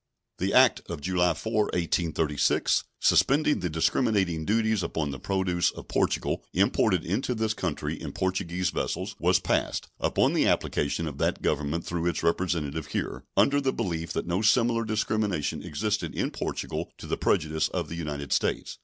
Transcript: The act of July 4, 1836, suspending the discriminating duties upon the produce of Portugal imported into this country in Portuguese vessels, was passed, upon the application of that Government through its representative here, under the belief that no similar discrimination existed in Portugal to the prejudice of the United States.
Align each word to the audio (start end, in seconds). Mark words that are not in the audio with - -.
The 0.39 0.51
act 0.51 0.81
of 0.89 0.99
July 1.01 1.35
4, 1.35 1.53
1836, 1.75 2.85
suspending 2.99 3.59
the 3.59 3.69
discriminating 3.69 4.45
duties 4.45 4.81
upon 4.81 5.11
the 5.11 5.19
produce 5.19 5.69
of 5.69 5.89
Portugal 5.89 6.43
imported 6.55 7.05
into 7.05 7.35
this 7.35 7.53
country 7.53 8.01
in 8.01 8.11
Portuguese 8.11 8.71
vessels, 8.71 9.15
was 9.19 9.37
passed, 9.37 9.89
upon 9.99 10.33
the 10.33 10.47
application 10.47 11.07
of 11.07 11.19
that 11.19 11.43
Government 11.43 11.85
through 11.85 12.07
its 12.07 12.23
representative 12.23 12.87
here, 12.87 13.25
under 13.37 13.61
the 13.61 13.71
belief 13.71 14.11
that 14.13 14.25
no 14.25 14.41
similar 14.41 14.85
discrimination 14.85 15.61
existed 15.61 16.15
in 16.15 16.31
Portugal 16.31 16.91
to 16.97 17.05
the 17.05 17.15
prejudice 17.15 17.67
of 17.67 17.87
the 17.87 17.95
United 17.95 18.33
States. 18.33 18.79